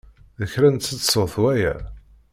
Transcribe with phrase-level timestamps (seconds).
[0.39, 1.73] D kra n tseḍsut waya?